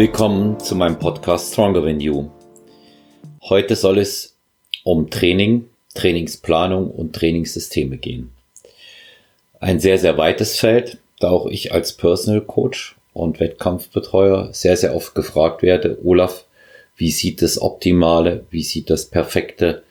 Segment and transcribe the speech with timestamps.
[0.00, 2.30] willkommen zu meinem Podcast Stronger Than You.
[3.42, 4.34] Heute soll es
[4.82, 8.30] um Training, Trainingsplanung und Trainingssysteme gehen.
[9.58, 14.96] Ein sehr, sehr weites Feld, da auch ich als Personal Coach und Wettkampfbetreuer sehr, sehr
[14.96, 16.46] oft gefragt werde, Olaf,
[16.96, 19.82] wie sieht das optimale, wie sieht das perfekte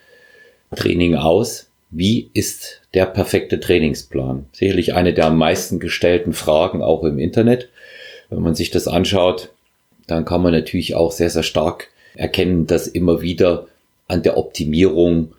[0.75, 1.69] Training aus?
[1.91, 4.47] Wie ist der perfekte Trainingsplan?
[4.53, 7.69] Sicherlich eine der am meisten gestellten Fragen auch im Internet.
[8.31, 9.51] Wenn man sich das anschaut,
[10.11, 13.67] dann kann man natürlich auch sehr, sehr stark erkennen, dass immer wieder
[14.07, 15.33] an der Optimierung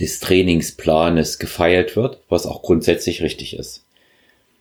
[0.00, 3.84] des Trainingsplanes gefeiert wird, was auch grundsätzlich richtig ist.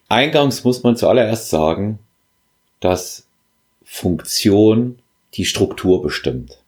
[0.08, 2.00] Eingangs muss man zuallererst sagen,
[2.80, 3.26] dass
[3.84, 5.00] Funktion
[5.34, 6.60] die Struktur bestimmt.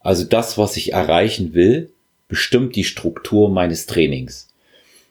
[0.00, 1.90] Also das, was ich erreichen will,
[2.28, 4.48] bestimmt die Struktur meines Trainings.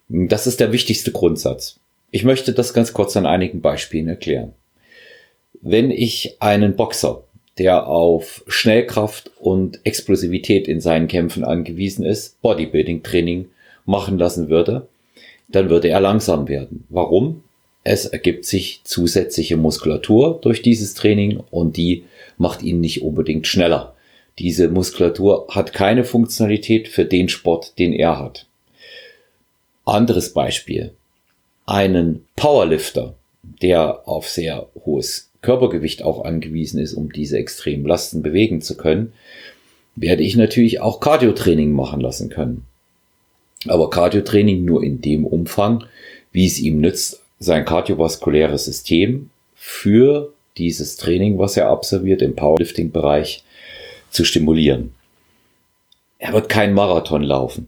[0.07, 1.79] Das ist der wichtigste Grundsatz.
[2.11, 4.53] Ich möchte das ganz kurz an einigen Beispielen erklären.
[5.67, 7.23] Wenn ich einen Boxer,
[7.57, 13.47] der auf Schnellkraft und Explosivität in seinen Kämpfen angewiesen ist, Bodybuilding-Training
[13.87, 14.87] machen lassen würde,
[15.47, 16.85] dann würde er langsam werden.
[16.89, 17.41] Warum?
[17.83, 22.03] Es ergibt sich zusätzliche Muskulatur durch dieses Training und die
[22.37, 23.95] macht ihn nicht unbedingt schneller.
[24.37, 28.45] Diese Muskulatur hat keine Funktionalität für den Sport, den er hat.
[29.83, 30.91] Anderes Beispiel.
[31.65, 33.15] Einen Powerlifter,
[33.63, 39.13] der auf sehr hohes Körpergewicht auch angewiesen ist, um diese extremen Lasten bewegen zu können,
[39.95, 42.65] werde ich natürlich auch Cardiotraining machen lassen können.
[43.67, 45.85] Aber Cardiotraining nur in dem Umfang,
[46.31, 53.43] wie es ihm nützt, sein kardiovaskuläres System für dieses Training, was er absolviert im Powerlifting-Bereich,
[54.09, 54.93] zu stimulieren.
[56.17, 57.67] Er wird kein Marathon laufen.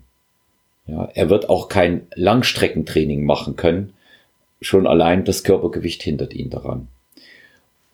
[0.88, 3.94] Ja, er wird auch kein Langstreckentraining machen können.
[4.62, 6.88] Schon allein das Körpergewicht hindert ihn daran.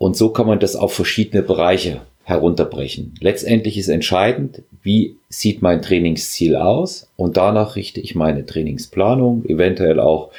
[0.03, 3.15] Und so kann man das auf verschiedene Bereiche herunterbrechen.
[3.21, 10.01] Letztendlich ist entscheidend, wie sieht mein Trainingsziel aus und danach richte ich meine Trainingsplanung, eventuell
[10.01, 10.31] auch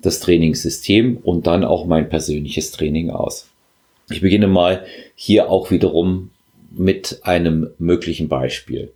[0.00, 3.48] das Trainingssystem und dann auch mein persönliches Training aus.
[4.10, 4.84] Ich beginne mal
[5.16, 6.30] hier auch wiederum
[6.70, 8.92] mit einem möglichen Beispiel.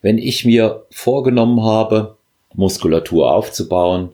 [0.00, 2.16] Wenn ich mir vorgenommen habe,
[2.54, 4.08] Muskulatur aufzubauen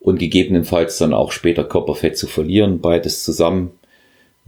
[0.00, 3.70] und gegebenenfalls dann auch später Körperfett zu verlieren, beides zusammen,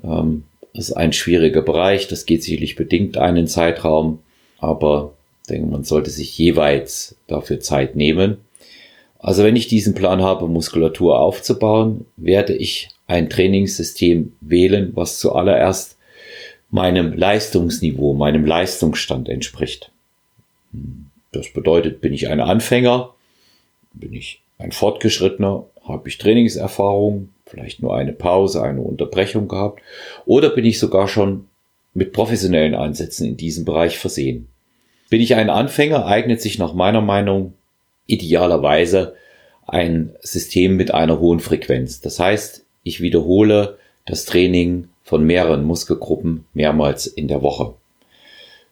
[0.02, 2.08] ähm, ist ein schwieriger Bereich.
[2.08, 4.20] Das geht sicherlich bedingt einen Zeitraum,
[4.58, 5.12] aber
[5.42, 8.38] ich denke, man sollte sich jeweils dafür Zeit nehmen.
[9.18, 15.96] Also wenn ich diesen Plan habe, Muskulatur aufzubauen, werde ich ein Trainingssystem wählen, was zuallererst
[16.70, 19.90] meinem Leistungsniveau, meinem Leistungsstand entspricht.
[21.32, 23.14] Das bedeutet, bin ich ein Anfänger,
[23.92, 29.80] bin ich ein Fortgeschrittener, habe ich Trainingserfahrung, vielleicht nur eine Pause, eine Unterbrechung gehabt,
[30.26, 31.46] oder bin ich sogar schon
[31.92, 34.48] mit professionellen Ansätzen in diesem Bereich versehen.
[35.10, 37.52] Bin ich ein Anfänger, eignet sich nach meiner Meinung
[38.06, 39.14] idealerweise
[39.66, 42.00] ein System mit einer hohen Frequenz.
[42.00, 47.74] Das heißt, ich wiederhole das Training von mehreren Muskelgruppen mehrmals in der Woche.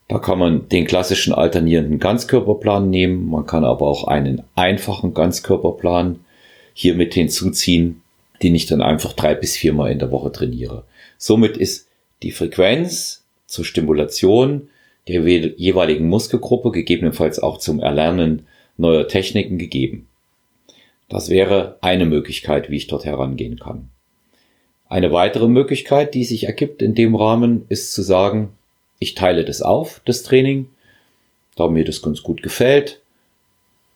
[0.09, 6.21] Da kann man den klassischen alternierenden Ganzkörperplan nehmen, man kann aber auch einen einfachen Ganzkörperplan
[6.75, 8.03] hier mit hinzuziehen,
[8.43, 10.85] den ich dann einfach drei bis viermal in der Woche trainiere.
[11.19, 11.89] Somit ist
[12.23, 14.69] die Frequenz zur Stimulation
[15.09, 18.47] der jeweiligen Muskelgruppe, gegebenenfalls auch zum Erlernen
[18.77, 20.09] neuer Techniken gegeben.
[21.09, 23.91] Das wäre eine Möglichkeit, wie ich dort herangehen kann.
[24.89, 28.51] Eine weitere Möglichkeit, die sich ergibt in dem Rahmen, ist zu sagen,
[28.99, 30.69] ich teile das auf, das Training.
[31.57, 33.01] Da mir das ganz gut gefällt,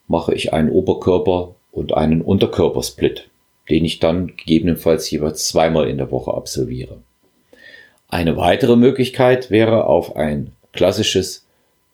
[0.09, 3.29] mache ich einen Oberkörper und einen Unterkörpersplit,
[3.69, 6.99] den ich dann gegebenenfalls jeweils zweimal in der Woche absolviere.
[8.09, 11.47] Eine weitere Möglichkeit wäre auf ein klassisches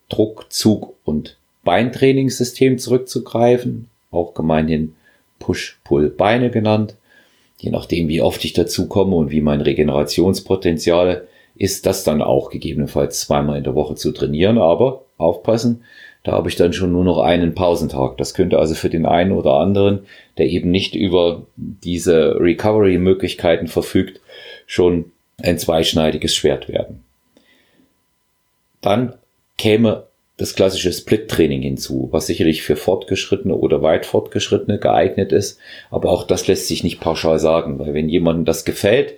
[0.09, 4.95] Druck-, Zug- und Beintrainingssystem zurückzugreifen, auch gemeinhin
[5.39, 6.97] Push-Pull-Beine genannt
[7.63, 12.51] je nachdem, wie oft ich dazu komme und wie mein Regenerationspotenzial ist, das dann auch
[12.51, 14.59] gegebenenfalls zweimal in der Woche zu trainieren.
[14.59, 15.85] Aber aufpassen,
[16.25, 18.17] da habe ich dann schon nur noch einen Pausentag.
[18.17, 20.07] Das könnte also für den einen oder anderen,
[20.39, 24.21] der eben nicht über diese Recovery-Möglichkeiten verfügt,
[24.67, 25.11] schon
[25.43, 27.03] ein zweischneidiges Schwert werden.
[28.81, 29.15] Dann
[29.59, 30.05] käme
[30.37, 35.59] das klassische Split-Training hinzu, was sicherlich für Fortgeschrittene oder weit Fortgeschrittene geeignet ist.
[35.91, 39.15] Aber auch das lässt sich nicht pauschal sagen, weil wenn jemandem das gefällt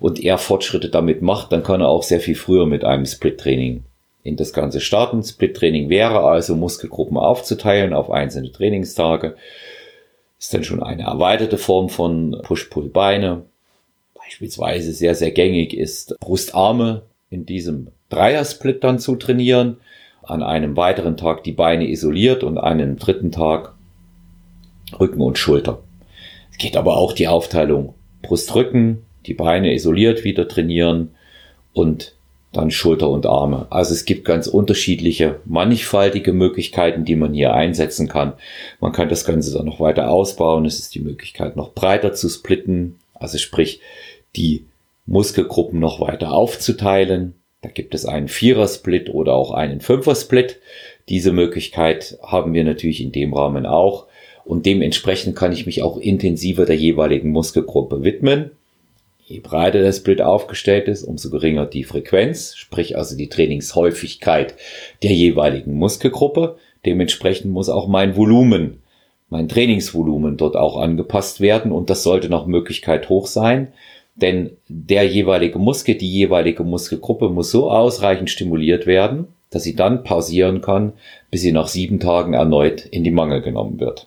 [0.00, 3.84] und er Fortschritte damit macht, dann kann er auch sehr viel früher mit einem Split-Training
[4.26, 5.22] in das Ganze starten.
[5.22, 9.36] Split-Training wäre also Muskelgruppen aufzuteilen auf einzelne Trainingstage.
[10.38, 13.42] Ist dann schon eine erweiterte Form von Push-Pull-Beine.
[14.14, 19.78] Beispielsweise sehr, sehr gängig ist Brustarme in diesem Dreiersplit dann zu trainieren,
[20.22, 23.74] an einem weiteren Tag die Beine isoliert und einen dritten Tag
[24.98, 25.82] Rücken und Schulter.
[26.50, 31.14] Es geht aber auch die Aufteilung Brust-Rücken, die Beine isoliert wieder trainieren
[31.72, 32.16] und
[32.52, 33.66] dann Schulter und Arme.
[33.70, 38.32] Also es gibt ganz unterschiedliche, mannigfaltige Möglichkeiten, die man hier einsetzen kann.
[38.80, 40.64] Man kann das Ganze dann noch weiter ausbauen.
[40.64, 43.80] Es ist die Möglichkeit, noch breiter zu splitten, also sprich,
[44.36, 44.64] die
[45.06, 47.34] Muskelgruppen noch weiter aufzuteilen.
[47.62, 50.60] Da gibt es einen Vierer-Split oder auch einen Fünfer-Split.
[51.08, 54.06] Diese Möglichkeit haben wir natürlich in dem Rahmen auch.
[54.44, 58.52] Und dementsprechend kann ich mich auch intensiver der jeweiligen Muskelgruppe widmen.
[59.28, 64.54] Je breiter der Split aufgestellt ist, umso geringer die Frequenz, sprich also die Trainingshäufigkeit
[65.02, 66.58] der jeweiligen Muskelgruppe.
[66.84, 68.82] Dementsprechend muss auch mein Volumen,
[69.28, 73.72] mein Trainingsvolumen dort auch angepasst werden und das sollte nach Möglichkeit hoch sein,
[74.14, 80.04] denn der jeweilige Muskel, die jeweilige Muskelgruppe muss so ausreichend stimuliert werden, dass sie dann
[80.04, 80.92] pausieren kann,
[81.32, 84.06] bis sie nach sieben Tagen erneut in die Mangel genommen wird.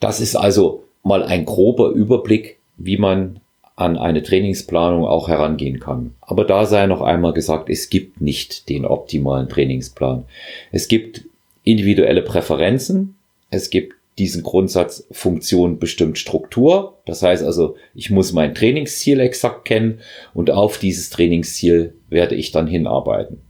[0.00, 3.40] Das ist also mal ein grober Überblick, wie man
[3.76, 6.14] an eine Trainingsplanung auch herangehen kann.
[6.22, 10.24] Aber da sei noch einmal gesagt, es gibt nicht den optimalen Trainingsplan.
[10.72, 11.26] Es gibt
[11.62, 13.16] individuelle Präferenzen.
[13.50, 16.96] Es gibt diesen Grundsatz Funktion bestimmt Struktur.
[17.04, 20.00] Das heißt also, ich muss mein Trainingsziel exakt kennen
[20.32, 23.42] und auf dieses Trainingsziel werde ich dann hinarbeiten.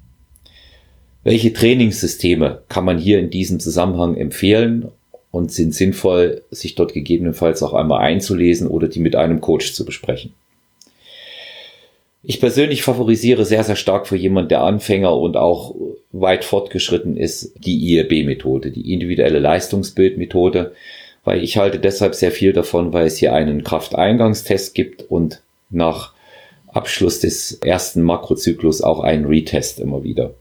[1.23, 4.91] Welche Trainingssysteme kann man hier in diesem Zusammenhang empfehlen
[5.37, 9.85] und sind sinnvoll, sich dort gegebenenfalls auch einmal einzulesen oder die mit einem Coach zu
[9.85, 10.33] besprechen.
[12.23, 15.75] Ich persönlich favorisiere sehr, sehr stark für jemand, der Anfänger und auch
[16.11, 20.73] weit fortgeschritten ist, die IEB-Methode, die individuelle Leistungsbildmethode,
[21.25, 26.15] weil ich halte deshalb sehr viel davon, weil es hier einen Krafteingangstest gibt und nach
[26.67, 30.33] Abschluss des ersten Makrozyklus auch einen Retest immer wieder.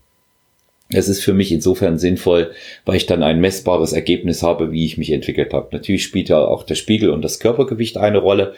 [0.95, 2.51] Es ist für mich insofern sinnvoll,
[2.85, 5.67] weil ich dann ein messbares Ergebnis habe, wie ich mich entwickelt habe.
[5.71, 8.53] Natürlich spielt ja auch der Spiegel und das Körpergewicht eine Rolle,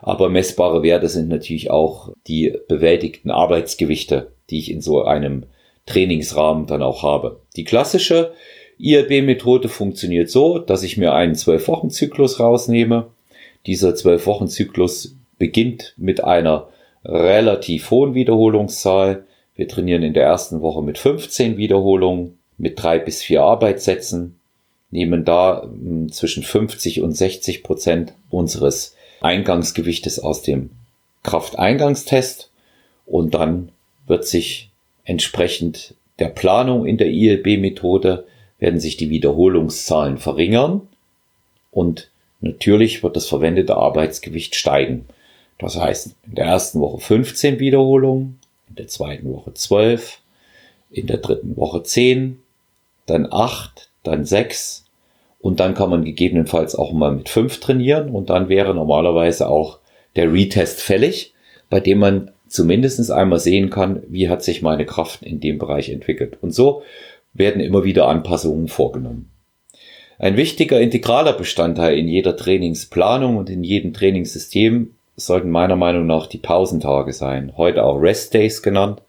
[0.00, 5.46] aber messbare Werte sind natürlich auch die bewältigten Arbeitsgewichte, die ich in so einem
[5.86, 7.40] Trainingsrahmen dann auch habe.
[7.56, 8.32] Die klassische
[8.78, 13.08] IRB-Methode funktioniert so, dass ich mir einen 12-Wochen-Zyklus rausnehme.
[13.66, 16.68] Dieser 12-Wochen-Zyklus beginnt mit einer
[17.04, 19.24] relativ hohen Wiederholungszahl
[19.60, 24.40] wir trainieren in der ersten Woche mit 15 Wiederholungen, mit drei bis vier Arbeitssätzen,
[24.90, 30.70] nehmen da hm, zwischen 50 und 60 Prozent unseres Eingangsgewichtes aus dem
[31.24, 32.50] Krafteingangstest
[33.04, 33.68] und dann
[34.06, 34.70] wird sich
[35.04, 38.24] entsprechend der Planung in der ILB-Methode
[38.60, 40.88] werden sich die Wiederholungszahlen verringern
[41.70, 42.08] und
[42.40, 45.04] natürlich wird das verwendete Arbeitsgewicht steigen.
[45.58, 48.39] Das heißt, in der ersten Woche 15 Wiederholungen,
[48.70, 50.20] in der zweiten Woche zwölf,
[50.90, 52.40] in der dritten Woche zehn,
[53.06, 54.86] dann acht, dann sechs
[55.40, 59.78] und dann kann man gegebenenfalls auch mal mit fünf trainieren und dann wäre normalerweise auch
[60.16, 61.34] der Retest fällig,
[61.68, 65.88] bei dem man zumindest einmal sehen kann, wie hat sich meine Kraft in dem Bereich
[65.88, 66.38] entwickelt.
[66.40, 66.82] Und so
[67.32, 69.30] werden immer wieder Anpassungen vorgenommen.
[70.18, 76.26] Ein wichtiger integraler Bestandteil in jeder Trainingsplanung und in jedem Trainingssystem sollten meiner Meinung nach
[76.26, 77.52] die Pausentage sein.
[77.56, 79.02] Heute auch Rest Days genannt.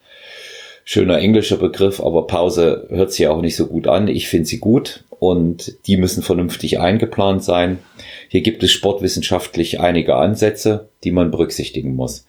[0.83, 4.07] Schöner englischer Begriff, aber Pause hört sich auch nicht so gut an.
[4.07, 7.79] Ich finde sie gut und die müssen vernünftig eingeplant sein.
[8.27, 12.25] Hier gibt es sportwissenschaftlich einige Ansätze, die man berücksichtigen muss.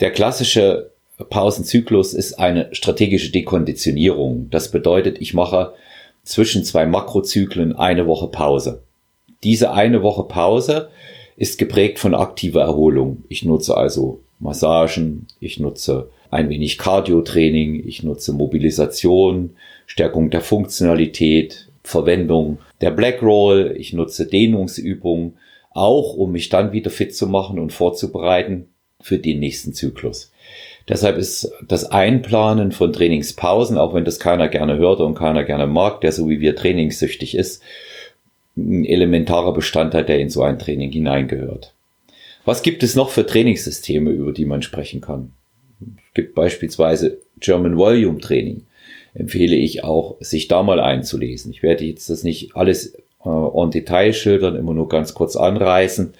[0.00, 0.90] Der klassische
[1.28, 4.48] Pausenzyklus ist eine strategische Dekonditionierung.
[4.50, 5.74] Das bedeutet, ich mache
[6.22, 8.82] zwischen zwei Makrozyklen eine Woche Pause.
[9.42, 10.88] Diese eine Woche Pause
[11.36, 13.24] ist geprägt von aktiver Erholung.
[13.28, 19.50] Ich nutze also Massagen, ich nutze ein wenig Cardio-Training, ich nutze Mobilisation,
[19.86, 25.34] Stärkung der Funktionalität, Verwendung der Black Roll, ich nutze Dehnungsübungen,
[25.72, 28.68] auch um mich dann wieder fit zu machen und vorzubereiten
[29.00, 30.32] für den nächsten Zyklus.
[30.88, 35.66] Deshalb ist das Einplanen von Trainingspausen, auch wenn das keiner gerne hört und keiner gerne
[35.66, 37.62] mag, der so wie wir trainingssüchtig ist,
[38.56, 41.74] ein elementarer Bestandteil, der in so ein Training hineingehört.
[42.44, 45.32] Was gibt es noch für Trainingssysteme, über die man sprechen kann?
[45.80, 48.66] Es gibt beispielsweise German Volume Training.
[49.14, 51.50] Empfehle ich auch, sich da mal einzulesen.
[51.52, 56.14] Ich werde jetzt das nicht alles äh, en Detail schildern, immer nur ganz kurz anreißen.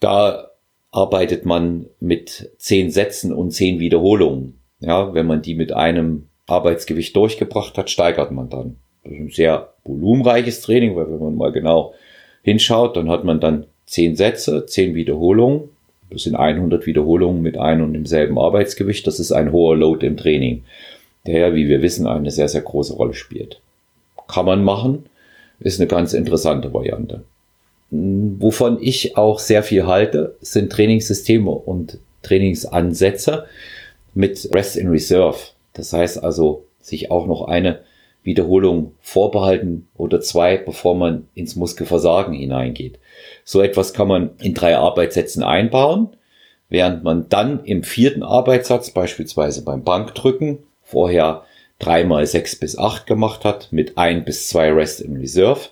[0.00, 0.50] Da
[0.90, 4.60] arbeitet man mit zehn Sätzen und zehn Wiederholungen.
[4.80, 8.76] Ja, wenn man die mit einem Arbeitsgewicht durchgebracht hat, steigert man dann.
[9.08, 11.94] Ein sehr volumenreiches Training, weil wenn man mal genau
[12.42, 15.68] hinschaut, dann hat man dann zehn Sätze, zehn Wiederholungen,
[16.10, 19.06] Das sind 100 Wiederholungen mit einem und demselben Arbeitsgewicht.
[19.06, 20.64] Das ist ein hoher Load im Training,
[21.26, 23.60] der ja, wie wir wissen, eine sehr, sehr große Rolle spielt.
[24.28, 25.06] Kann man machen,
[25.60, 27.22] ist eine ganz interessante Variante.
[27.90, 33.46] Wovon ich auch sehr viel halte, sind Trainingssysteme und Trainingsansätze
[34.14, 35.38] mit Rest in Reserve.
[35.74, 37.80] Das heißt also, sich auch noch eine
[38.26, 42.98] Wiederholung vorbehalten oder zwei, bevor man ins Muskelversagen hineingeht.
[43.44, 46.08] So etwas kann man in drei Arbeitssätzen einbauen,
[46.68, 51.44] während man dann im vierten Arbeitssatz, beispielsweise beim Bankdrücken, vorher
[51.78, 55.68] dreimal sechs bis acht gemacht hat mit ein bis zwei Rest in Reserve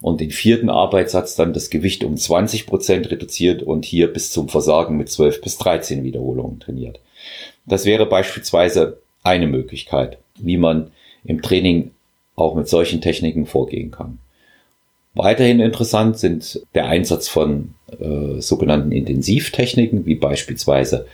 [0.00, 4.48] und den vierten Arbeitssatz dann das Gewicht um 20 Prozent reduziert und hier bis zum
[4.48, 7.00] Versagen mit 12 bis 13 Wiederholungen trainiert.
[7.64, 10.90] Das wäre beispielsweise eine Möglichkeit, wie man
[11.24, 11.92] im Training
[12.36, 14.18] auch mit solchen Techniken vorgehen kann.
[15.14, 21.06] Weiterhin interessant sind der Einsatz von äh, sogenannten Intensivtechniken, wie beispielsweise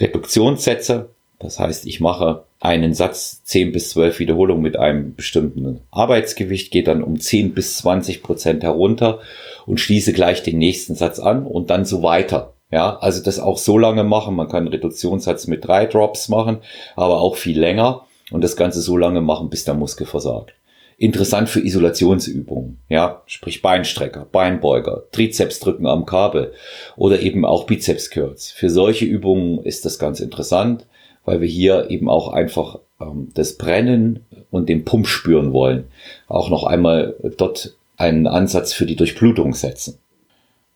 [0.00, 1.10] Reduktionssätze.
[1.38, 6.82] Das heißt, ich mache einen Satz 10 bis 12 Wiederholungen mit einem bestimmten Arbeitsgewicht, gehe
[6.82, 9.20] dann um 10 bis 20 Prozent herunter
[9.66, 12.54] und schließe gleich den nächsten Satz an und dann so weiter.
[12.72, 14.34] Ja, also das auch so lange machen.
[14.34, 16.58] Man kann Reduktionssatz mit drei Drops machen,
[16.96, 20.54] aber auch viel länger und das Ganze so lange machen, bis der Muskel versagt.
[20.96, 26.52] Interessant für Isolationsübungen, ja, sprich Beinstrecker, Beinbeuger, Trizepsdrücken am Kabel
[26.96, 28.50] oder eben auch Bizeps Curls.
[28.50, 30.86] Für solche Übungen ist das ganz interessant,
[31.24, 35.84] weil wir hier eben auch einfach ähm, das Brennen und den Pump spüren wollen.
[36.26, 39.98] Auch noch einmal dort einen Ansatz für die Durchblutung setzen.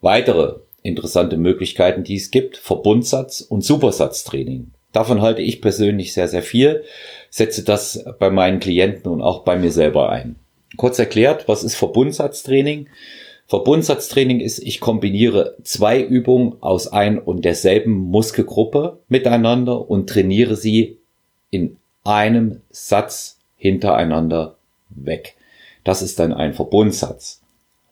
[0.01, 4.73] Weitere interessante Möglichkeiten, die es gibt, Verbundsatz und Supersatztraining.
[4.93, 6.85] Davon halte ich persönlich sehr, sehr viel,
[7.31, 10.37] setze das bei meinen Klienten und auch bei mir selber ein.
[10.77, 12.89] Kurz erklärt, was ist Verbundsatztraining?
[13.47, 20.99] Verbundsatztraining ist, ich kombiniere zwei Übungen aus ein und derselben Muskelgruppe miteinander und trainiere sie
[21.51, 24.57] in einem Satz hintereinander
[24.89, 25.37] weg.
[25.85, 27.43] Das ist dann ein Verbundsatz.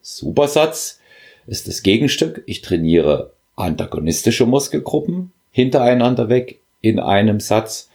[0.01, 0.99] Supersatz
[1.45, 2.43] ist das Gegenstück.
[2.45, 7.89] Ich trainiere antagonistische Muskelgruppen hintereinander weg in einem Satz.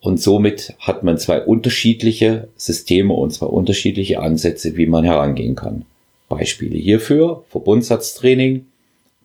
[0.00, 5.84] Und somit hat man zwei unterschiedliche Systeme und zwei unterschiedliche Ansätze, wie man herangehen kann.
[6.28, 8.66] Beispiele hierfür, Verbundsatztraining,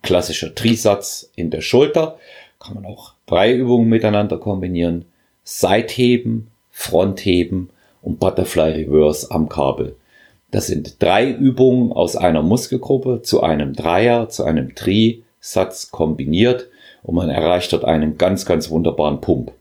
[0.02, 2.18] klassischer Trisatz in der Schulter,
[2.60, 5.04] kann man auch drei Übungen miteinander kombinieren,
[5.42, 7.70] Seitheben, Frontheben
[8.02, 9.96] und Butterfly Reverse am Kabel.
[10.50, 16.68] Das sind drei Übungen aus einer Muskelgruppe zu einem Dreier, zu einem Tri-Satz kombiniert
[17.02, 19.52] und man erreicht dort einen ganz, ganz wunderbaren Pump.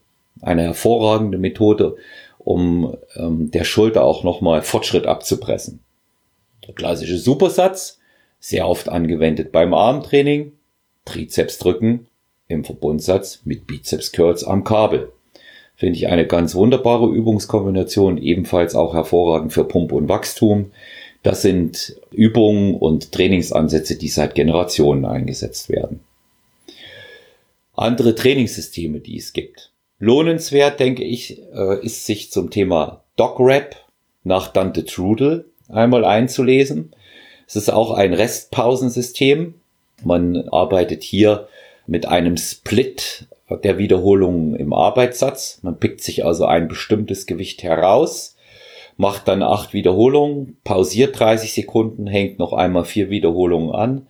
[0.41, 1.96] Eine hervorragende Methode,
[2.39, 5.79] um ähm, der Schulter auch nochmal Fortschritt abzupressen.
[6.67, 8.00] Der klassische Supersatz,
[8.39, 10.53] sehr oft angewendet beim Armtraining,
[11.06, 12.08] Trizeps drücken
[12.48, 15.12] im Verbundsatz mit Bizeps Curls am Kabel.
[15.75, 20.72] Finde ich eine ganz wunderbare Übungskombination, ebenfalls auch hervorragend für Pump und Wachstum.
[21.24, 26.06] Das sind Übungen und Trainingsansätze, die seit Generationen eingesetzt werden
[27.77, 29.72] andere Trainingssysteme, die es gibt.
[30.00, 33.75] Lohnenswert, denke ich, äh, ist sich zum Thema DocRap
[34.24, 36.91] nach Dante Trudel einmal einzulesen.
[37.48, 39.55] Es ist auch ein Restpausensystem.
[40.03, 41.48] Man arbeitet hier
[41.88, 43.27] mit einem Split
[43.63, 45.60] der Wiederholungen im Arbeitssatz.
[45.62, 48.36] Man pickt sich also ein bestimmtes Gewicht heraus,
[48.98, 54.07] macht dann acht Wiederholungen, pausiert 30 Sekunden, hängt noch einmal vier Wiederholungen an,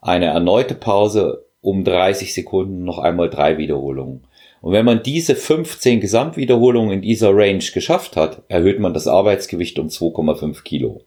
[0.00, 4.22] eine erneute Pause um 30 Sekunden noch einmal drei Wiederholungen.
[4.60, 9.78] Und wenn man diese 15 Gesamtwiederholungen in dieser Range geschafft hat, erhöht man das Arbeitsgewicht
[9.78, 11.02] um 2,5 Kilo.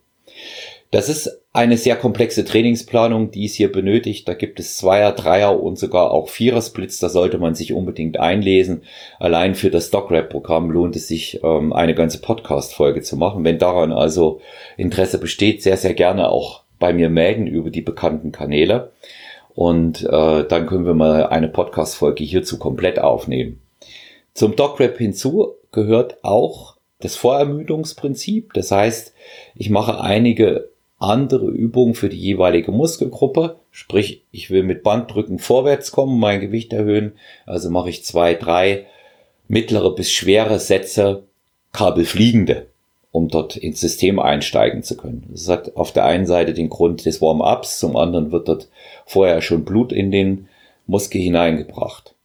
[0.92, 4.28] Das ist eine sehr komplexe Trainingsplanung, die es hier benötigt.
[4.28, 7.00] Da gibt es Zweier, Dreier und sogar auch Vierer-Splits.
[7.00, 8.84] Da sollte man sich unbedingt einlesen.
[9.18, 13.44] Allein für das DocRap-Programm lohnt es sich, ähm, eine ganze Podcast-Folge zu machen.
[13.44, 14.42] Wenn daran also
[14.78, 18.92] Interesse besteht, sehr, sehr gerne auch bei mir melden über die bekannten Kanäle.
[19.54, 23.62] Und äh, dann können wir mal eine Podcast-Folge hierzu komplett aufnehmen.
[24.34, 28.54] Zum DocRap hinzu gehört auch das Vorermüdungsprinzip.
[28.54, 29.14] Das heißt,
[29.56, 33.60] ich mache einige andere Übungen für die jeweilige Muskelgruppe.
[33.72, 37.14] Sprich, ich will mit Banddrücken vorwärts kommen, mein Gewicht erhöhen.
[37.46, 38.86] Also mache ich zwei, drei
[39.48, 41.24] mittlere bis schwere Sätze
[41.74, 42.68] kabelfliegende
[43.12, 45.26] um dort ins System einsteigen zu können.
[45.30, 48.70] Das hat auf der einen Seite den Grund des Warm-ups, zum anderen wird dort
[49.06, 50.48] vorher schon Blut in den
[50.88, 52.16] Muskel hineingebracht.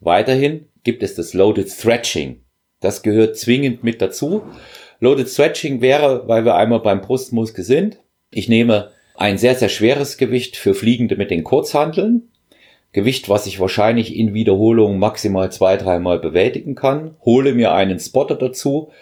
[0.00, 2.40] Weiterhin gibt es das Loaded Stretching.
[2.80, 4.42] Das gehört zwingend mit dazu.
[5.00, 7.98] Loaded Stretching wäre, weil wir einmal beim Brustmuskel sind.
[8.30, 12.28] Ich nehme ein sehr, sehr schweres Gewicht für Fliegende mit den Kurzhanteln,
[12.94, 18.36] Gewicht, was ich wahrscheinlich in Wiederholungen maximal zwei, dreimal bewältigen kann, hole mir einen Spotter
[18.36, 18.92] dazu,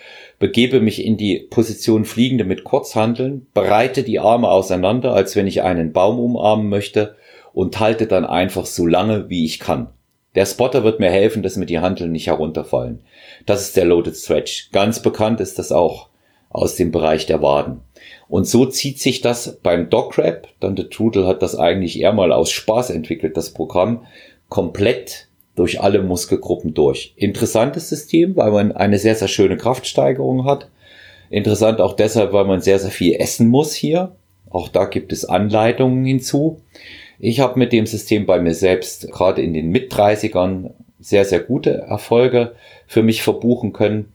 [0.43, 5.63] begebe mich in die Position Fliegende mit Kurzhandeln, breite die Arme auseinander, als wenn ich
[5.63, 7.15] einen Baum umarmen möchte
[7.53, 9.91] und halte dann einfach so lange, wie ich kann.
[10.35, 13.05] Der Spotter wird mir helfen, dass mir die Handeln nicht herunterfallen.
[13.47, 14.73] Das ist der Loaded Stretch.
[14.73, 16.09] Ganz bekannt ist das auch
[16.51, 17.83] aus dem Bereich der Waden.
[18.29, 22.33] Und so zieht sich das beim Dograp, dann der Trudel hat das eigentlich eher mal
[22.33, 24.07] aus Spaß entwickelt, das Programm,
[24.49, 27.13] komplett durch alle Muskelgruppen durch.
[27.17, 30.69] Interessantes System, weil man eine sehr, sehr schöne Kraftsteigerung hat.
[31.31, 34.17] Interessant auch deshalb, weil man sehr, sehr viel essen muss hier.
[34.51, 36.61] Auch da gibt es Anleitungen hinzu.
[37.19, 41.71] Ich habe mit dem System bei mir selbst gerade in den Mit-30ern sehr, sehr gute
[41.71, 42.55] Erfolge
[42.87, 44.13] für mich verbuchen können.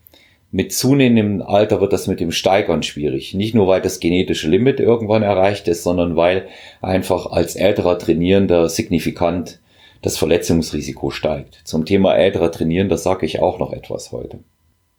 [0.51, 3.33] Mit zunehmendem Alter wird das mit dem Steigern schwierig.
[3.33, 6.47] Nicht nur, weil das genetische Limit irgendwann erreicht ist, sondern weil
[6.81, 9.59] einfach als älterer Trainierender signifikant
[10.01, 11.61] das Verletzungsrisiko steigt.
[11.63, 14.39] Zum Thema älterer Trainierender sage ich auch noch etwas heute.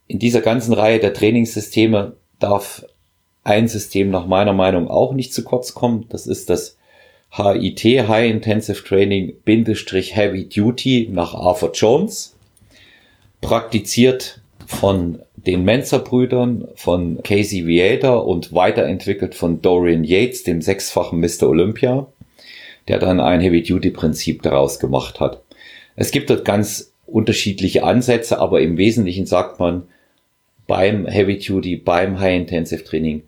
[0.07, 2.85] In dieser ganzen Reihe der Trainingssysteme darf
[3.45, 6.07] ein System nach meiner Meinung auch nicht zu kurz kommen.
[6.09, 6.77] Das ist das
[7.31, 12.35] HIT, High Intensive Training Bindestrich Heavy Duty nach Arthur Jones,
[13.41, 21.49] praktiziert von den Mensa-Brüdern, von Casey Viator und weiterentwickelt von Dorian Yates, dem sechsfachen Mr.
[21.49, 22.07] Olympia,
[22.89, 25.43] der dann ein Heavy-Duty-Prinzip daraus gemacht hat.
[25.97, 29.85] Es gibt dort ganz unterschiedliche Ansätze, aber im Wesentlichen sagt man
[30.67, 33.23] beim Heavy-Duty, beim High-Intensive Training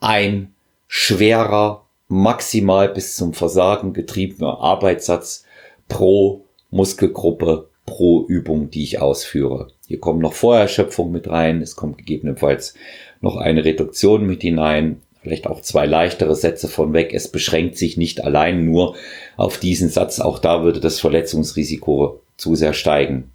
[0.00, 0.54] ein
[0.86, 5.44] schwerer maximal bis zum Versagen getriebener Arbeitssatz
[5.88, 9.68] pro Muskelgruppe pro Übung, die ich ausführe.
[9.86, 12.74] Hier kommt noch Vorerschöpfung mit rein, es kommt gegebenenfalls
[13.20, 17.12] noch eine Reduktion mit hinein, vielleicht auch zwei leichtere Sätze von weg.
[17.12, 18.94] Es beschränkt sich nicht allein nur
[19.36, 23.30] auf diesen Satz, auch da würde das Verletzungsrisiko zu sehr steigen.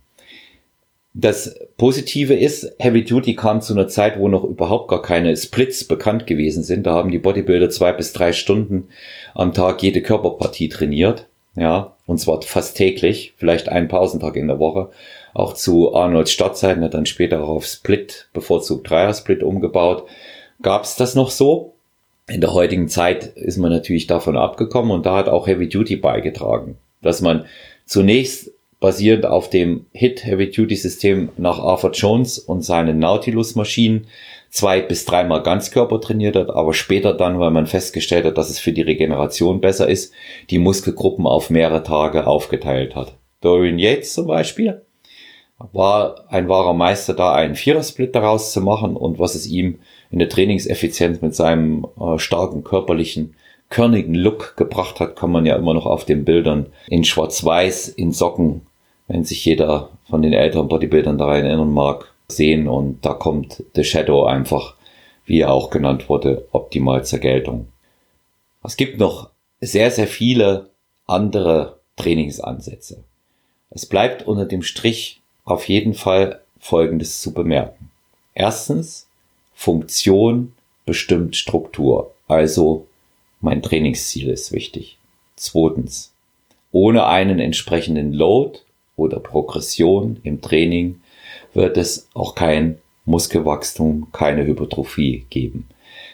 [1.16, 5.84] Das Positive ist, Heavy Duty kam zu einer Zeit, wo noch überhaupt gar keine Splits
[5.84, 6.86] bekannt gewesen sind.
[6.86, 8.90] Da haben die Bodybuilder zwei bis drei Stunden
[9.34, 11.26] am Tag jede Körperpartie trainiert.
[11.56, 14.92] Ja, und zwar fast täglich, vielleicht einen Pausentag in der Woche.
[15.34, 20.06] Auch zu Arnolds Startzeiten hat dann später auch auf Split, bevorzugt Dreier-Split umgebaut.
[20.62, 21.74] Gab es das noch so?
[22.30, 25.96] In der heutigen Zeit ist man natürlich davon abgekommen und da hat auch Heavy Duty
[25.96, 27.46] beigetragen, dass man
[27.86, 34.06] zunächst basierend auf dem Hit Heavy Duty System nach Arthur Jones und seinen Nautilus Maschinen
[34.50, 38.60] zwei bis dreimal Ganzkörper trainiert hat, aber später dann, weil man festgestellt hat, dass es
[38.60, 40.14] für die Regeneration besser ist,
[40.50, 43.16] die Muskelgruppen auf mehrere Tage aufgeteilt hat.
[43.42, 44.82] Dorian Yates zum Beispiel
[45.74, 49.80] war ein wahrer Meister da, einen Vierersplit daraus zu machen und was es ihm
[50.12, 53.36] in der Trainingseffizienz mit seinem äh, starken körperlichen
[53.70, 58.12] körnigen Look gebracht hat, kann man ja immer noch auf den Bildern in Schwarz-Weiß, in
[58.12, 58.62] Socken
[59.10, 63.84] wenn sich jeder von den älteren Bodybuildern daran erinnern mag, sehen und da kommt The
[63.84, 64.76] Shadow einfach,
[65.26, 67.68] wie er auch genannt wurde, optimal zur Geltung.
[68.64, 70.70] Es gibt noch sehr, sehr viele
[71.08, 73.04] andere Trainingsansätze.
[73.72, 77.90] Es bleibt unter dem Strich auf jeden Fall Folgendes zu bemerken.
[78.36, 79.08] Erstens,
[79.62, 80.54] Funktion
[80.86, 82.14] bestimmt Struktur.
[82.30, 82.88] Also
[83.42, 84.98] mein Trainingsziel ist wichtig.
[85.36, 86.14] Zweitens,
[86.72, 88.60] ohne einen entsprechenden Load
[88.96, 91.02] oder Progression im Training
[91.54, 95.68] wird es auch kein Muskelwachstum, keine Hypertrophie geben.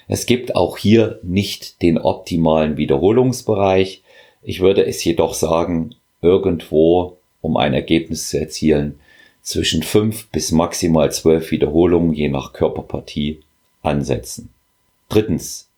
[0.08, 4.02] Es gibt auch hier nicht den optimalen Wiederholungsbereich.
[4.42, 9.00] Ich würde es jedoch sagen, irgendwo, um ein Ergebnis zu erzielen,
[9.46, 13.40] zwischen fünf bis maximal zwölf Wiederholungen je nach Körperpartie
[13.84, 14.50] ansetzen.
[15.08, 15.70] Drittens.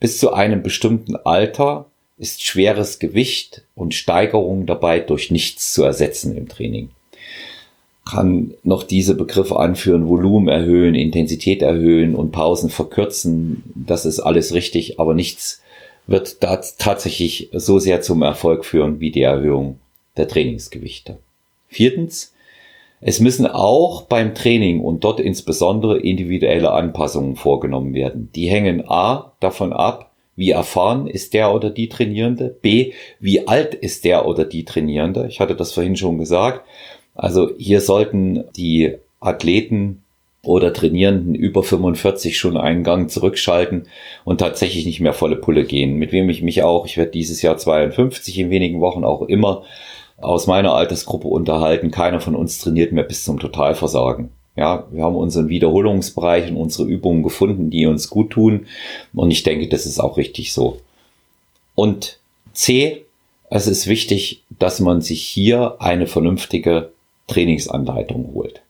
[0.00, 1.86] Bis zu einem bestimmten Alter
[2.18, 6.88] ist schweres Gewicht und Steigerung dabei durch nichts zu ersetzen im Training.
[8.04, 13.62] Kann noch diese Begriffe anführen, Volumen erhöhen, Intensität erhöhen und Pausen verkürzen.
[13.74, 15.62] Das ist alles richtig, aber nichts
[16.06, 19.78] wird da tatsächlich so sehr zum Erfolg führen wie die Erhöhung
[20.16, 21.18] der Trainingsgewichte.
[21.68, 22.31] Viertens,
[23.04, 28.30] es müssen auch beim Training und dort insbesondere individuelle Anpassungen vorgenommen werden.
[28.34, 32.56] Die hängen A davon ab, wie erfahren ist der oder die Trainierende?
[32.62, 35.26] B, wie alt ist der oder die Trainierende?
[35.28, 36.64] Ich hatte das vorhin schon gesagt.
[37.14, 40.02] Also hier sollten die Athleten
[40.44, 43.88] oder Trainierenden über 45 schon einen Gang zurückschalten
[44.24, 45.96] und tatsächlich nicht mehr volle Pulle gehen.
[45.96, 49.64] Mit wem ich mich auch, ich werde dieses Jahr 52 in wenigen Wochen auch immer
[50.22, 51.90] aus meiner Altersgruppe unterhalten.
[51.90, 54.30] Keiner von uns trainiert mehr bis zum Totalversagen.
[54.56, 58.66] Ja, wir haben unseren Wiederholungsbereich und unsere Übungen gefunden, die uns gut tun.
[59.14, 60.80] Und ich denke, das ist auch richtig so.
[61.74, 62.18] Und
[62.52, 63.04] C,
[63.50, 66.92] es ist wichtig, dass man sich hier eine vernünftige
[67.26, 68.62] Trainingsanleitung holt.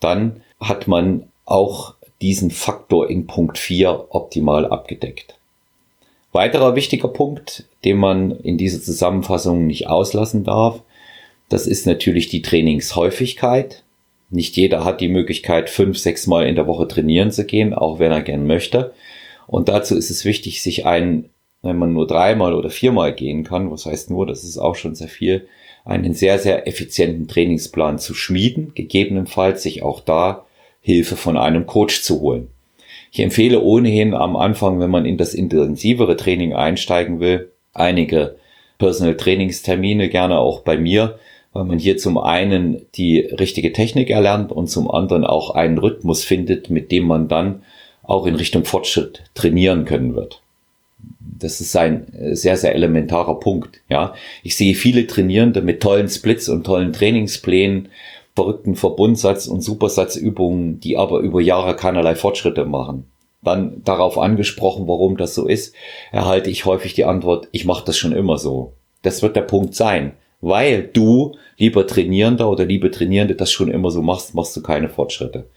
[0.00, 5.36] Dann hat man auch diesen Faktor in Punkt 4 optimal abgedeckt.
[6.32, 10.82] Weiterer wichtiger Punkt, den man in dieser Zusammenfassung nicht auslassen darf,
[11.48, 13.82] das ist natürlich die Trainingshäufigkeit.
[14.30, 17.98] Nicht jeder hat die Möglichkeit, fünf, sechs Mal in der Woche trainieren zu gehen, auch
[17.98, 18.94] wenn er gern möchte.
[19.48, 21.30] Und dazu ist es wichtig, sich einen,
[21.62, 24.94] wenn man nur dreimal oder viermal gehen kann, was heißt nur, das ist auch schon
[24.94, 25.48] sehr viel,
[25.84, 30.46] einen sehr, sehr effizienten Trainingsplan zu schmieden, gegebenenfalls sich auch da
[30.80, 32.48] Hilfe von einem Coach zu holen.
[33.12, 38.36] Ich empfehle ohnehin am Anfang, wenn man in das intensivere Training einsteigen will, einige
[38.78, 41.18] Personal Trainingstermine gerne auch bei mir,
[41.52, 46.24] weil man hier zum einen die richtige Technik erlernt und zum anderen auch einen Rhythmus
[46.24, 47.62] findet, mit dem man dann
[48.02, 50.40] auch in Richtung Fortschritt trainieren können wird.
[51.18, 53.80] Das ist ein sehr, sehr elementarer Punkt.
[53.88, 57.88] Ja, ich sehe viele Trainierende mit tollen Splits und tollen Trainingsplänen,
[58.40, 63.04] verrückten Verbundsatz- und Supersatzübungen, die aber über Jahre keinerlei Fortschritte machen.
[63.42, 65.74] Dann darauf angesprochen, warum das so ist,
[66.10, 68.72] erhalte ich häufig die Antwort, ich mache das schon immer so.
[69.02, 70.12] Das wird der Punkt sein.
[70.40, 74.88] Weil du, lieber Trainierender oder liebe Trainierende, das schon immer so machst, machst du keine
[74.88, 75.50] Fortschritte.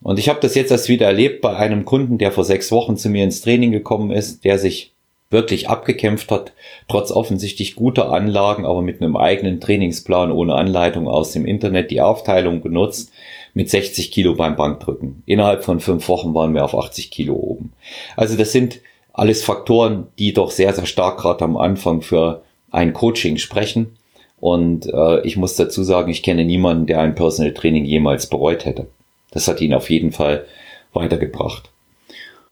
[0.00, 2.96] Und ich habe das jetzt erst wieder erlebt bei einem Kunden, der vor sechs Wochen
[2.96, 4.94] zu mir ins Training gekommen ist, der sich
[5.30, 6.52] wirklich abgekämpft hat,
[6.88, 12.00] trotz offensichtlich guter Anlagen, aber mit einem eigenen Trainingsplan ohne Anleitung aus dem Internet die
[12.00, 13.12] Aufteilung genutzt,
[13.54, 15.22] mit 60 Kilo beim Bankdrücken.
[15.26, 17.72] Innerhalb von fünf Wochen waren wir auf 80 Kilo oben.
[18.16, 18.80] Also das sind
[19.12, 23.98] alles Faktoren, die doch sehr, sehr stark gerade am Anfang für ein Coaching sprechen.
[24.40, 28.64] Und äh, ich muss dazu sagen, ich kenne niemanden, der ein Personal Training jemals bereut
[28.64, 28.86] hätte.
[29.32, 30.46] Das hat ihn auf jeden Fall
[30.92, 31.70] weitergebracht.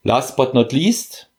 [0.02, 1.30] Last but not least,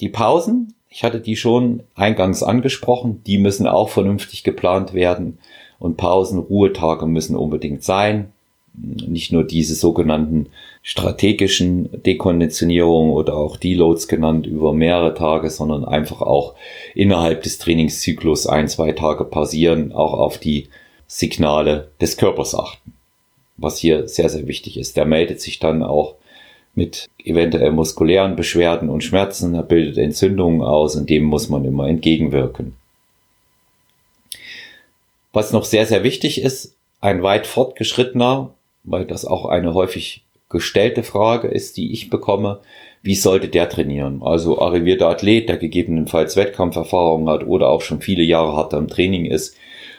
[0.00, 0.75] die Pausen.
[0.96, 3.20] Ich hatte die schon eingangs angesprochen.
[3.26, 5.36] Die müssen auch vernünftig geplant werden.
[5.78, 8.32] Und Pausen, Ruhetage müssen unbedingt sein.
[8.72, 10.46] Nicht nur diese sogenannten
[10.82, 16.54] strategischen Dekonditionierungen oder auch Deloads genannt über mehrere Tage, sondern einfach auch
[16.94, 20.68] innerhalb des Trainingszyklus ein, zwei Tage pausieren, auch auf die
[21.06, 22.94] Signale des Körpers achten
[23.58, 24.96] was hier sehr, sehr wichtig ist.
[24.96, 26.16] Der meldet sich dann auch
[26.76, 31.88] mit eventuell muskulären Beschwerden und Schmerzen, er bildet Entzündungen aus und dem muss man immer
[31.88, 32.76] entgegenwirken.
[35.32, 41.02] Was noch sehr, sehr wichtig ist, ein weit fortgeschrittener, weil das auch eine häufig gestellte
[41.02, 42.60] Frage ist, die ich bekomme,
[43.02, 44.22] wie sollte der trainieren?
[44.22, 49.26] Also arrivierter Athlet, der gegebenenfalls Wettkampferfahrung hat oder auch schon viele Jahre hart am Training
[49.26, 49.56] ist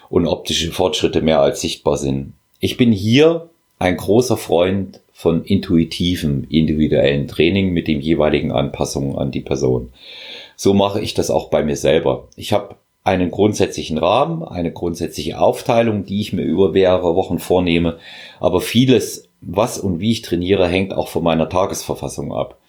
[0.09, 2.33] und optische Fortschritte mehr als sichtbar sind.
[2.59, 9.31] Ich bin hier ein großer Freund von intuitivem individuellen Training mit den jeweiligen Anpassungen an
[9.31, 9.89] die Person.
[10.55, 12.27] So mache ich das auch bei mir selber.
[12.35, 17.97] Ich habe einen grundsätzlichen Rahmen, eine grundsätzliche Aufteilung, die ich mir über mehrere Wochen vornehme.
[18.39, 22.59] Aber vieles, was und wie ich trainiere, hängt auch von meiner Tagesverfassung ab.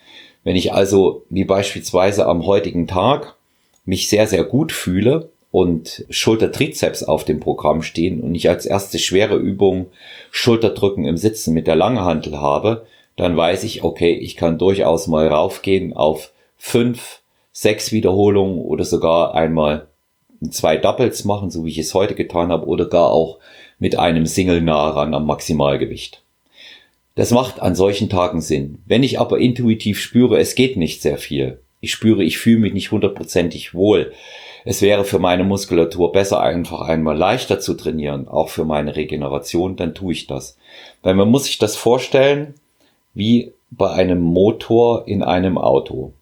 [0.43, 3.37] Wenn ich also, wie beispielsweise am heutigen Tag,
[3.85, 8.99] mich sehr, sehr gut fühle, und Schultertrizeps auf dem Programm stehen und ich als erste
[8.99, 9.87] schwere Übung
[10.31, 15.27] Schulterdrücken im Sitzen mit der Langhantel habe, dann weiß ich, okay, ich kann durchaus mal
[15.27, 17.21] raufgehen auf fünf,
[17.53, 19.89] sechs Wiederholungen oder sogar einmal
[20.51, 23.39] zwei Doubles machen, so wie ich es heute getan habe, oder gar auch
[23.79, 26.23] mit einem Single nah ran am Maximalgewicht.
[27.15, 28.79] Das macht an solchen Tagen Sinn.
[28.87, 32.75] Wenn ich aber intuitiv spüre, es geht nicht sehr viel, ich spüre, ich fühle mich
[32.75, 34.13] nicht hundertprozentig wohl,
[34.65, 39.77] es wäre für meine Muskulatur besser, einfach einmal leichter zu trainieren, auch für meine Regeneration,
[39.77, 40.57] dann tue ich das.
[41.03, 42.55] Weil man muss sich das vorstellen,
[43.15, 46.13] wie bei einem Motor in einem Auto.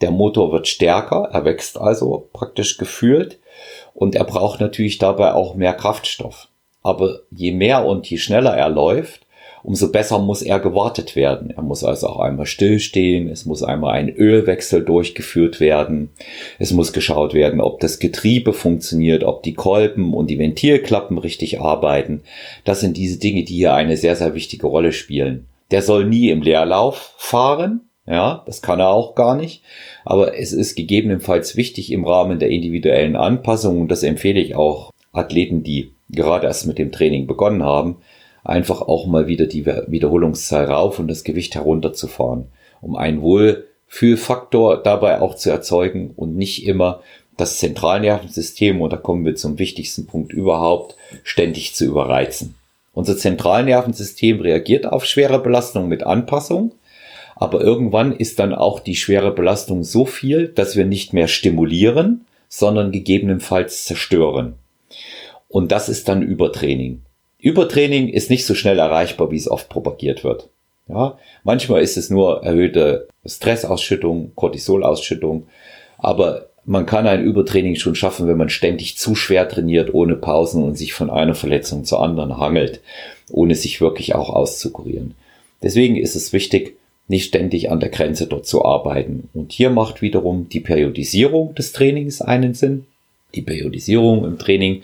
[0.00, 3.38] Der Motor wird stärker, er wächst also praktisch gefühlt
[3.94, 6.48] und er braucht natürlich dabei auch mehr Kraftstoff.
[6.82, 9.23] Aber je mehr und je schneller er läuft,
[9.64, 11.50] umso besser muss er gewartet werden.
[11.50, 16.10] Er muss also auch einmal stillstehen, es muss einmal ein Ölwechsel durchgeführt werden,
[16.58, 21.60] es muss geschaut werden, ob das Getriebe funktioniert, ob die Kolben und die Ventilklappen richtig
[21.60, 22.22] arbeiten.
[22.64, 25.46] Das sind diese Dinge, die hier eine sehr, sehr wichtige Rolle spielen.
[25.70, 29.62] Der soll nie im Leerlauf fahren, ja, das kann er auch gar nicht.
[30.04, 34.92] Aber es ist gegebenenfalls wichtig im Rahmen der individuellen Anpassung, und das empfehle ich auch
[35.12, 37.96] Athleten, die gerade erst mit dem Training begonnen haben,
[38.44, 42.46] einfach auch mal wieder die Wiederholungszahl rauf und das Gewicht herunterzufahren,
[42.80, 47.00] um einen Wohlfühlfaktor dabei auch zu erzeugen und nicht immer
[47.36, 52.54] das Zentralnervensystem, und da kommen wir zum wichtigsten Punkt überhaupt, ständig zu überreizen.
[52.92, 56.72] Unser Zentralnervensystem reagiert auf schwere Belastung mit Anpassung,
[57.34, 62.24] aber irgendwann ist dann auch die schwere Belastung so viel, dass wir nicht mehr stimulieren,
[62.48, 64.54] sondern gegebenenfalls zerstören.
[65.48, 67.03] Und das ist dann Übertraining.
[67.44, 70.48] Übertraining ist nicht so schnell erreichbar, wie es oft propagiert wird.
[70.88, 75.46] Ja, manchmal ist es nur erhöhte Stressausschüttung, Cortisolausschüttung,
[75.98, 80.64] aber man kann ein Übertraining schon schaffen, wenn man ständig zu schwer trainiert, ohne Pausen
[80.64, 82.80] und sich von einer Verletzung zur anderen hangelt,
[83.30, 85.14] ohne sich wirklich auch auszukurieren.
[85.62, 86.78] Deswegen ist es wichtig,
[87.08, 89.28] nicht ständig an der Grenze dort zu arbeiten.
[89.34, 92.86] Und hier macht wiederum die Periodisierung des Trainings einen Sinn.
[93.34, 94.82] Die Periodisierung im Training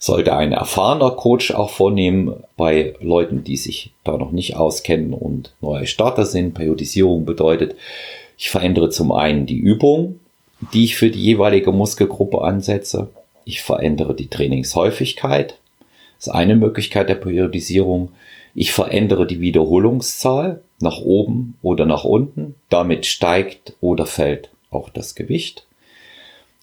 [0.00, 5.52] sollte ein erfahrener Coach auch vornehmen bei Leuten, die sich da noch nicht auskennen und
[5.60, 6.54] neue Starter sind.
[6.54, 7.76] Periodisierung bedeutet,
[8.38, 10.18] ich verändere zum einen die Übung,
[10.72, 13.10] die ich für die jeweilige Muskelgruppe ansetze.
[13.44, 15.58] Ich verändere die Trainingshäufigkeit.
[16.16, 18.08] Das ist eine Möglichkeit der Periodisierung.
[18.54, 22.54] Ich verändere die Wiederholungszahl nach oben oder nach unten.
[22.70, 25.66] Damit steigt oder fällt auch das Gewicht.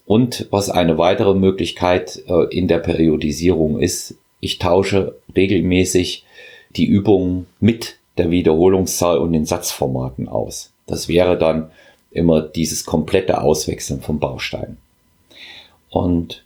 [0.07, 6.23] Und was eine weitere Möglichkeit äh, in der Periodisierung ist, ich tausche regelmäßig
[6.77, 10.71] die Übungen mit der Wiederholungszahl und den Satzformaten aus.
[10.85, 11.71] Das wäre dann
[12.09, 14.77] immer dieses komplette Auswechseln vom Baustein.
[15.89, 16.45] Und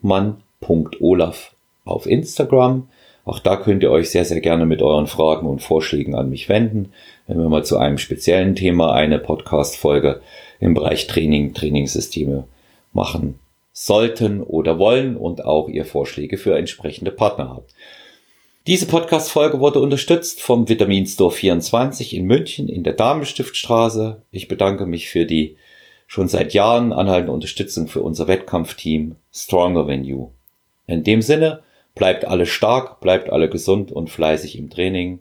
[0.00, 1.56] man.olaf
[1.88, 2.88] auf Instagram.
[3.24, 6.48] Auch da könnt ihr euch sehr, sehr gerne mit euren Fragen und Vorschlägen an mich
[6.48, 6.92] wenden,
[7.26, 10.20] wenn wir mal zu einem speziellen Thema eine Podcast-Folge
[10.60, 12.44] im Bereich Training, Trainingssysteme
[12.92, 13.38] machen
[13.72, 17.74] sollten oder wollen und auch ihr Vorschläge für entsprechende Partner habt.
[18.66, 24.22] Diese Podcast-Folge wurde unterstützt vom Vitamin Store 24 in München in der Damenstiftstraße.
[24.30, 25.56] Ich bedanke mich für die
[26.06, 30.30] schon seit Jahren anhaltende Unterstützung für unser Wettkampfteam Stronger You.
[30.86, 31.62] In dem Sinne,
[31.98, 35.20] bleibt alle stark, bleibt alle gesund und fleißig im Training.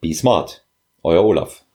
[0.00, 0.64] Be smart.
[1.02, 1.65] Euer Olaf.